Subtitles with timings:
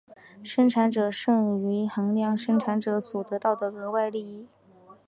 [0.43, 4.47] 生产者剩余衡量生产者所得到的额外利益。